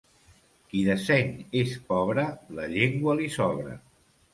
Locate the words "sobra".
3.41-3.83